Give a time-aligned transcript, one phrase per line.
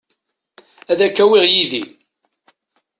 [0.91, 1.83] Ad k-awiɣ yid-i.